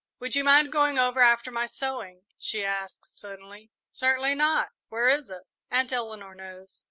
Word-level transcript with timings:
"Would 0.17 0.33
you 0.35 0.43
mind 0.43 0.71
going 0.71 0.97
over 0.97 1.21
after 1.21 1.51
my 1.51 1.67
sewing?" 1.67 2.23
she 2.39 2.65
asked, 2.65 3.15
suddenly. 3.15 3.69
"Certainly 3.91 4.33
not 4.33 4.69
where 4.89 5.07
is 5.07 5.29
it?" 5.29 5.43
"Aunt 5.69 5.93
Eleanor 5.93 6.33
knows." 6.33 6.79